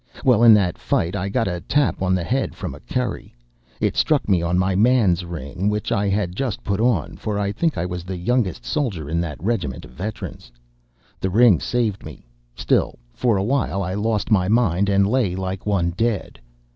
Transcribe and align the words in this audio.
Well, 0.25 0.41
in 0.41 0.55
that 0.55 0.79
fight 0.79 1.15
I 1.15 1.29
got 1.29 1.47
a 1.47 1.61
tap 1.61 2.01
on 2.01 2.15
the 2.15 2.23
head 2.23 2.55
from 2.55 2.73
a 2.73 2.79
kerry. 2.79 3.35
It 3.79 3.95
struck 3.95 4.27
me 4.27 4.41
on 4.41 4.57
my 4.57 4.73
man's 4.75 5.23
ring 5.23 5.69
which 5.69 5.91
I 5.91 6.07
had 6.09 6.35
just 6.35 6.63
put 6.63 6.79
on, 6.79 7.17
for 7.17 7.37
I 7.37 7.51
think 7.51 7.77
I 7.77 7.85
was 7.85 8.03
the 8.03 8.17
youngest 8.17 8.65
soldier 8.65 9.07
in 9.07 9.21
that 9.21 9.43
regiment 9.43 9.85
of 9.85 9.91
veterans. 9.91 10.51
The 11.19 11.29
ring 11.29 11.59
saved 11.59 12.03
me; 12.03 12.25
still, 12.55 12.97
for 13.13 13.37
a 13.37 13.43
while 13.43 13.83
I 13.83 13.93
lost 13.93 14.31
my 14.31 14.47
mind 14.47 14.89
and 14.89 15.05
lay 15.05 15.35
like 15.35 15.67
one 15.67 15.91
dead. 15.91 16.39